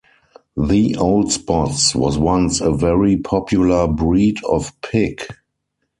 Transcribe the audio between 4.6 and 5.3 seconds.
pig.